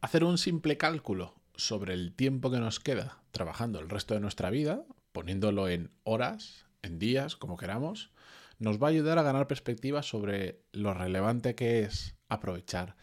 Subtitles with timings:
[0.00, 4.50] hacer un simple cálculo sobre el tiempo que nos queda trabajando el resto de nuestra
[4.50, 8.10] vida, poniéndolo en horas, en días, como queramos,
[8.58, 12.96] nos va a ayudar a ganar perspectiva sobre lo relevante que es aprovechar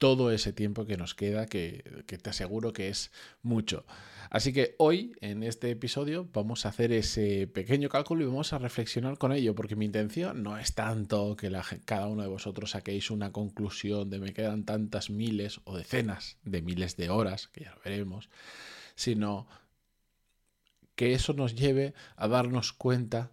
[0.00, 3.12] todo ese tiempo que nos queda, que, te aseguro que es
[3.42, 3.84] mucho.
[4.30, 8.58] Así que hoy, en este episodio, vamos a hacer ese pequeño cálculo y vamos a
[8.58, 11.52] reflexionar con ello, porque mi intención no es tanto que
[11.84, 16.62] cada uno de vosotros saquéis una conclusión de me quedan tantas miles o decenas de
[16.62, 18.30] miles de horas, que ya lo veremos,
[18.94, 19.48] sino
[20.96, 23.32] que eso nos lleve a darnos cuenta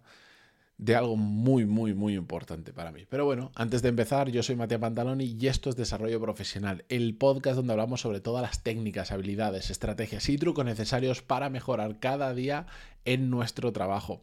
[0.78, 3.04] de algo muy, muy, muy importante para mí.
[3.08, 7.16] Pero bueno, antes de empezar, yo soy Matías Pantaloni y esto es Desarrollo Profesional, el
[7.16, 12.32] podcast donde hablamos sobre todas las técnicas, habilidades, estrategias y trucos necesarios para mejorar cada
[12.32, 12.66] día
[13.04, 14.22] en nuestro trabajo.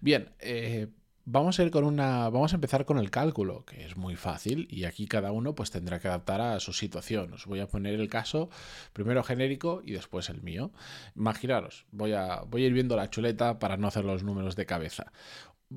[0.00, 0.88] Bien, eh,
[1.24, 2.28] Vamos a ir con una.
[2.30, 5.70] Vamos a empezar con el cálculo, que es muy fácil, y aquí cada uno pues
[5.70, 7.32] tendrá que adaptar a su situación.
[7.34, 8.50] Os voy a poner el caso
[8.92, 10.72] primero genérico y después el mío.
[11.14, 14.66] Imaginaros, voy a, voy a ir viendo la chuleta para no hacer los números de
[14.66, 15.12] cabeza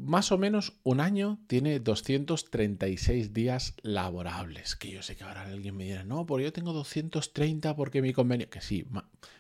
[0.04, 4.76] más o menos un año tiene 236 días laborables.
[4.76, 8.14] Que yo sé que ahora alguien me dirá, no, porque yo tengo 230 porque mi
[8.14, 8.50] convenio.
[8.50, 8.86] Que sí,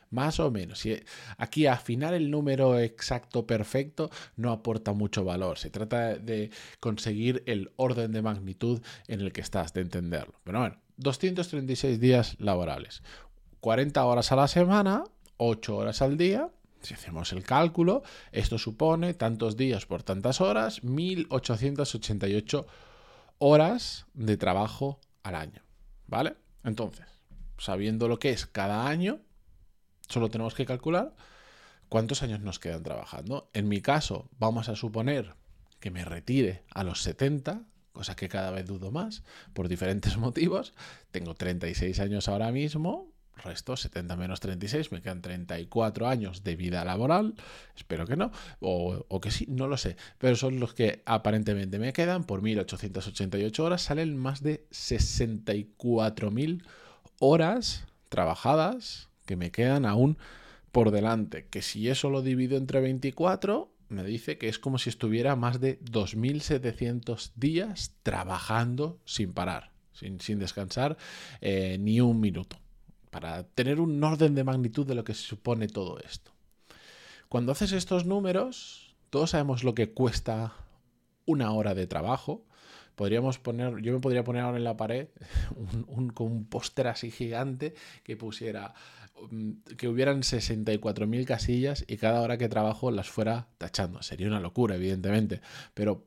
[0.09, 0.83] más o menos.
[1.37, 5.57] Aquí afinar el número exacto perfecto no aporta mucho valor.
[5.57, 10.35] Se trata de conseguir el orden de magnitud en el que estás, de entenderlo.
[10.43, 13.03] Pero bueno, 236 días laborables.
[13.59, 15.03] 40 horas a la semana,
[15.37, 16.49] 8 horas al día,
[16.85, 22.65] si hacemos el cálculo, esto supone tantos días por tantas horas, 1888
[23.39, 25.61] horas de trabajo al año.
[26.07, 26.35] ¿Vale?
[26.63, 27.05] Entonces,
[27.57, 29.19] sabiendo lo que es cada año,
[30.07, 31.15] solo tenemos que calcular
[31.89, 33.49] cuántos años nos quedan trabajando.
[33.53, 35.35] En mi caso, vamos a suponer
[35.79, 40.73] que me retire a los 70, cosa que cada vez dudo más, por diferentes motivos.
[41.11, 43.11] Tengo 36 años ahora mismo,
[43.43, 47.35] resto 70 menos 36, me quedan 34 años de vida laboral,
[47.75, 51.93] espero que no, o, que sí, no lo sé, pero son los que aparentemente me
[51.93, 56.63] quedan, por 1888 horas salen más de 64.000
[57.19, 60.17] horas trabajadas que me quedan aún
[60.71, 64.89] por delante, que si eso lo divido entre 24, me dice que es como si
[64.89, 70.97] estuviera más de 2.700 días trabajando sin parar, sin, descansar
[71.39, 72.57] eh, ni un minuto
[73.15, 76.33] para tener un orden de magnitud de lo que se supone todo esto.
[77.29, 80.53] Cuando haces estos números, todos sabemos lo que cuesta
[81.25, 82.43] una hora de trabajo.
[82.95, 85.07] Podríamos poner, yo me podría poner ahora en la pared
[85.87, 88.73] un, un, póster así gigante que pusiera
[89.31, 94.03] mm, que hubieran 64.000 casillas y cada hora que trabajo las fuera tachando.
[94.03, 95.39] Sería una locura, evidentemente.
[95.73, 96.05] Pero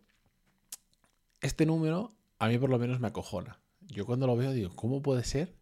[1.41, 3.61] este número a mí por lo menos me acojona.
[3.81, 5.57] Yo cuando lo veo digo, ¿cómo puede ser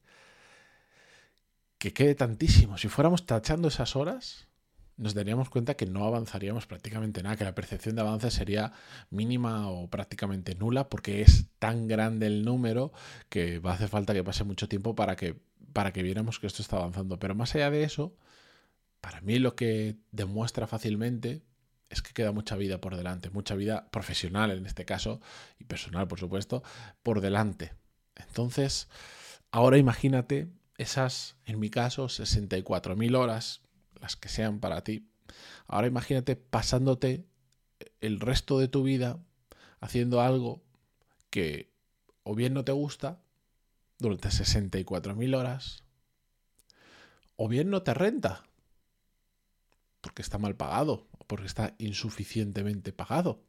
[1.79, 2.79] que quede tantísimo.
[2.79, 4.49] Si fuéramos tachando esas horas,
[4.97, 8.73] nos daríamos cuenta que no avanzaríamos prácticamente nada, que la percepción de avance sería
[9.11, 12.93] mínima o prácticamente nula, porque es tan grande el número
[13.29, 15.39] que va a hacer falta que pase mucho tiempo para que,
[15.73, 17.19] para que viéramos que esto está avanzando.
[17.19, 18.17] Pero más allá de eso,
[19.01, 21.43] para mí lo que demuestra fácilmente
[21.91, 25.21] es que queda mucha vida por delante, mucha vida profesional en este caso,
[25.59, 26.63] y personal, por supuesto,
[27.03, 27.75] por delante.
[28.17, 28.89] Entonces,
[29.51, 30.49] ahora imagínate
[30.79, 33.63] esas, en mi caso, 64.000 horas,
[34.01, 35.09] las que sean para ti.
[35.67, 37.27] Ahora imagínate pasándote
[38.01, 39.19] el resto de tu vida
[39.81, 40.63] haciendo algo
[41.31, 41.71] que
[42.23, 43.21] o bien no te gusta
[43.99, 45.85] durante 64.000 horas,
[47.37, 48.45] o bien no te renta,
[50.01, 53.43] porque está mal pagado, o porque está insuficientemente pagado,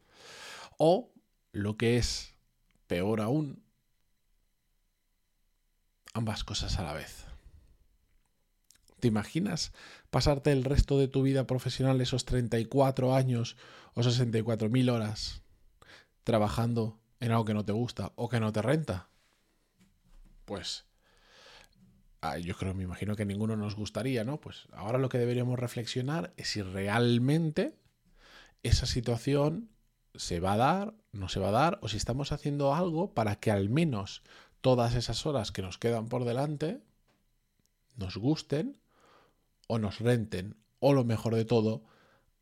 [0.78, 1.12] o
[1.52, 2.36] lo que es
[2.88, 3.64] peor aún,
[6.18, 7.26] ambas cosas a la vez.
[9.00, 9.72] ¿Te imaginas
[10.10, 13.56] pasarte el resto de tu vida profesional, esos 34 años
[13.94, 15.44] o 64.000 horas,
[16.24, 19.10] trabajando en algo que no te gusta o que no te renta?
[20.46, 20.86] Pues
[22.42, 24.42] yo creo, me imagino que ninguno nos gustaría, ¿no?
[24.42, 27.78] Pues ahora lo que deberíamos reflexionar es si realmente
[28.64, 29.70] esa situación
[30.16, 33.36] se va a dar, no se va a dar, o si estamos haciendo algo para
[33.36, 34.24] que al menos
[34.62, 36.82] todas esas horas que nos quedan por delante
[37.98, 38.78] nos gusten
[39.68, 41.84] o nos renten, o lo mejor de todo,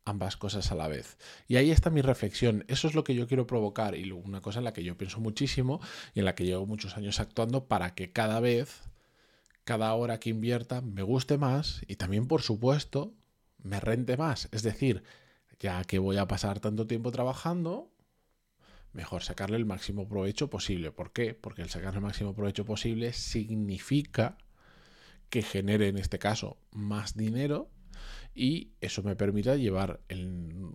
[0.04, 1.18] ambas cosas a la vez.
[1.48, 2.64] Y ahí está mi reflexión.
[2.68, 5.18] Eso es lo que yo quiero provocar y una cosa en la que yo pienso
[5.18, 5.80] muchísimo
[6.14, 8.82] y en la que llevo muchos años actuando para que cada vez,
[9.64, 13.14] cada hora que invierta, me guste más y también, por supuesto,
[13.62, 14.48] me rente más.
[14.52, 15.02] Es decir,
[15.58, 17.90] ya que voy a pasar tanto tiempo trabajando,
[18.96, 20.90] mejor sacarle el máximo provecho posible.
[20.90, 21.34] ¿Por qué?
[21.34, 24.38] Porque el sacarle el máximo provecho posible significa
[25.28, 27.70] que genere en este caso más dinero
[28.34, 30.00] y eso me permita llevar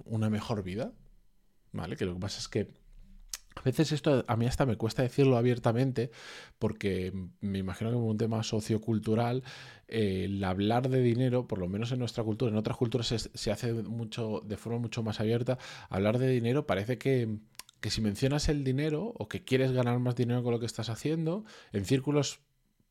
[0.06, 0.94] una mejor vida.
[1.74, 1.96] ¿Vale?
[1.96, 2.70] Que lo que pasa es que
[3.56, 6.12] a veces esto a mí hasta me cuesta decirlo abiertamente
[6.58, 9.44] porque me imagino que en un tema sociocultural
[9.88, 13.52] el hablar de dinero, por lo menos en nuestra cultura, en otras culturas se, se,
[13.52, 15.58] hace mucho de forma mucho más abierta,
[15.90, 17.40] hablar de dinero parece que,
[17.82, 20.90] que si mencionas el dinero o que quieres ganar más dinero con lo que estás
[20.90, 21.44] haciendo,
[21.74, 22.40] en círculos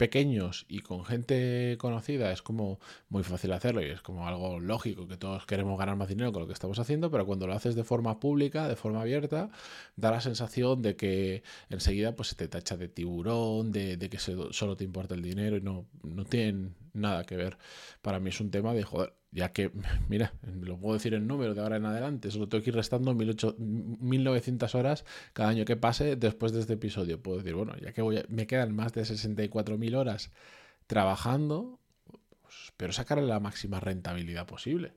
[0.01, 5.07] pequeños y con gente conocida es como muy fácil hacerlo y es como algo lógico
[5.07, 7.75] que todos queremos ganar más dinero con lo que estamos haciendo, pero cuando lo haces
[7.75, 9.51] de forma pública, de forma abierta,
[9.97, 14.75] da la sensación de que enseguida pues se te tacha de tiburón, de, que solo
[14.75, 17.59] te importa el dinero y no, no tienen nada que ver.
[18.01, 19.71] Para mí es un tema de, joder, ya que,
[20.09, 23.15] mira, lo puedo decir en número de ahora en adelante, solo tengo que ir restando
[23.15, 27.23] 1900 horas cada año que pase después de este episodio.
[27.23, 30.31] Puedo decir, bueno, ya que voy me quedan más de 64.000 horas
[30.87, 31.81] trabajando,
[32.43, 34.95] pues espero sacarle la máxima rentabilidad posible.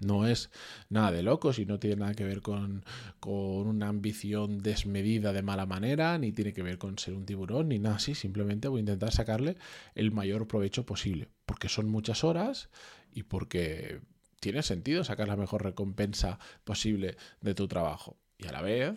[0.00, 0.50] No es
[0.90, 2.84] nada de locos y no tiene nada que ver con,
[3.18, 7.68] con, una ambición desmedida de mala manera, ni tiene que ver con ser un tiburón,
[7.68, 8.14] ni nada así.
[8.14, 9.56] Simplemente voy a intentar sacarle
[9.96, 12.70] el mayor provecho posible, porque son muchas horas
[13.18, 14.00] y porque
[14.38, 18.16] tiene sentido sacar la mejor recompensa posible de tu trabajo.
[18.38, 18.96] Y a la vez,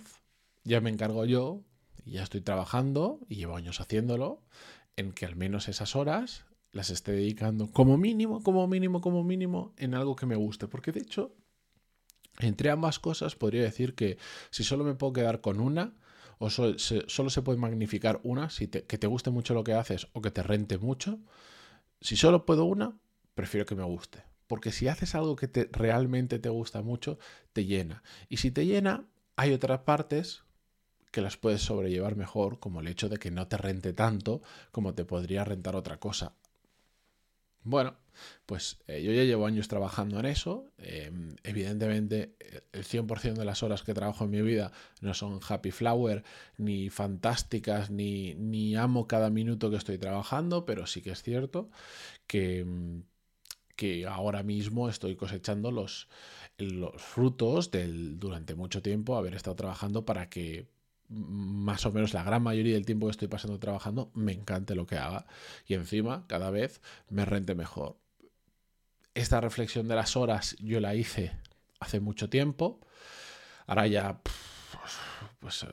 [0.63, 1.63] ya me encargo yo,
[2.05, 4.43] y ya estoy trabajando, y llevo años haciéndolo,
[4.95, 9.73] en que al menos esas horas las esté dedicando como mínimo, como mínimo, como mínimo
[9.77, 10.67] en algo que me guste.
[10.67, 11.35] Porque de hecho,
[12.39, 14.19] entre ambas cosas podría decir que
[14.51, 15.95] si solo me puedo quedar con una,
[16.37, 20.21] o solo se, puede magnificar una, si que te guste mucho lo que haces o
[20.21, 21.19] que te rente mucho,
[21.99, 22.99] si solo puedo una,
[23.35, 24.23] prefiero que me guste.
[24.47, 27.17] Porque si haces algo que te, realmente te gusta mucho,
[27.53, 28.03] te llena.
[28.29, 30.43] Y si te llena, hay otras partes
[31.11, 34.41] que las puedes sobrellevar mejor, como el hecho de que no te rente tanto
[34.71, 36.33] como te podría rentar otra cosa.
[37.63, 37.95] Bueno,
[38.45, 40.71] pues eh, yo ya llevo años trabajando en eso.
[40.77, 42.35] Em, evidentemente,
[42.71, 46.23] el 100% de las horas que trabajo en mi vida no son happy flower,
[46.57, 51.69] ni fantásticas, ni, ni amo cada minuto que estoy trabajando, pero sí que es cierto
[52.27, 53.03] que, em,
[53.75, 56.07] que ahora mismo estoy cosechando los,
[56.97, 60.67] frutos del, durante mucho tiempo haber estado trabajando para que
[61.09, 64.85] más o menos la gran mayoría del tiempo que estoy pasando trabajando me encante lo
[64.85, 65.25] que haga
[65.67, 67.97] y encima cada vez me rente mejor.
[69.13, 71.33] Esta reflexión de las horas yo la hice
[71.79, 72.79] hace mucho tiempo,
[73.65, 74.21] ahora ya
[75.39, 75.67] pues eh,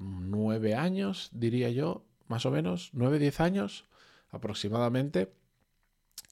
[0.00, 3.84] nueve años diría yo, más o menos, nueve, diez años
[4.30, 5.32] aproximadamente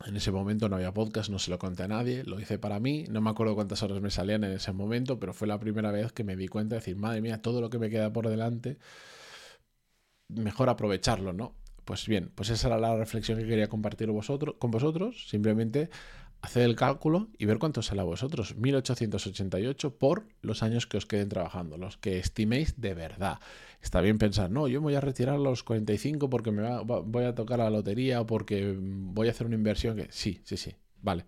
[0.07, 2.81] en ese momento no había podcast, no se lo conté a nadie, lo hice para
[2.81, 5.91] mí, no me acuerdo cuántas horas me salían en ese momento, pero fue la primera
[5.91, 8.29] vez que me di cuenta de decir, madre mía, todo lo que me queda por
[8.29, 8.79] delante,
[10.29, 11.55] mejor aprovecharlo, ¿no?
[11.85, 15.91] Pues bien, pues esa era la reflexión que quería compartir vosotros, con vosotros, simplemente
[16.43, 18.57] hacer el cálculo y ver cuánto sale a vosotros.
[18.57, 23.39] 1888 por los años que os queden trabajando, los que estiméis de verdad.
[23.83, 27.35] Está bien pensar, no, yo voy a retirar a los 45 porque me voy a
[27.35, 30.09] tocar la lotería o porque voy a hacer una inversión que...
[30.11, 31.25] Sí, sí, sí, vale.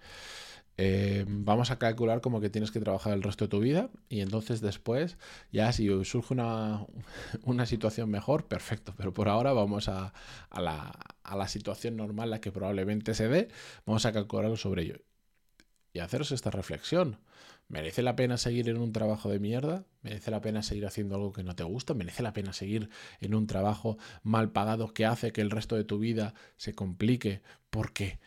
[0.79, 4.21] Eh, vamos a calcular como que tienes que trabajar el resto de tu vida y
[4.21, 5.19] entonces después
[5.53, 6.87] ya si surge una,
[7.45, 10.15] una situación mejor, perfecto, pero por ahora vamos a,
[10.51, 10.93] a, la,
[11.23, 13.49] a la situación normal, la que probablemente se dé,
[13.87, 15.03] vamos a calcularlo sobre ello
[15.93, 17.19] y haceros esta reflexión.
[17.69, 19.87] ¿Merece la pena seguir en un trabajo de mierda?
[20.03, 21.95] ¿Merece la pena seguir haciendo algo que no te gusta?
[21.95, 25.85] ¿Merece la pena seguir en un trabajo mal pagado que hace que el resto de
[25.85, 28.19] tu vida se complique porque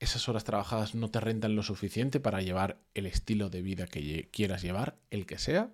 [0.00, 4.28] esas horas trabajadas no te rentan lo suficiente para llevar el estilo de vida que
[4.32, 5.70] quieras llevar, el que sea?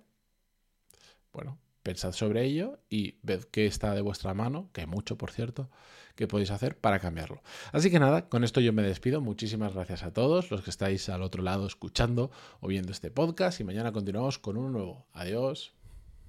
[1.31, 5.31] Bueno, pensad sobre ello y ved qué está de vuestra mano, que hay mucho, por
[5.31, 5.69] cierto,
[6.15, 7.41] que podéis hacer para cambiarlo.
[7.71, 9.21] Así que nada, con esto yo me despido.
[9.21, 12.29] Muchísimas gracias a todos los que estáis al otro lado escuchando
[12.59, 15.07] o viendo este podcast y mañana continuamos con uno nuevo.
[15.13, 15.76] Adiós.